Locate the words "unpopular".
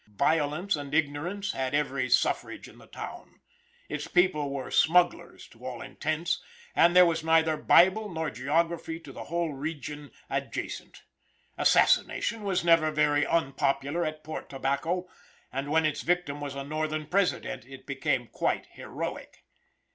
13.27-14.03